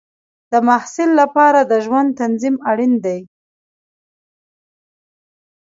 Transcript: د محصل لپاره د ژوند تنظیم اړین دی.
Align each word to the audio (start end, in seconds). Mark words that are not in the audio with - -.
د 0.51 0.53
محصل 0.67 1.09
لپاره 1.21 1.59
د 1.71 1.73
ژوند 1.85 2.09
تنظیم 2.21 2.55
اړین 2.71 2.93
دی. 3.05 3.19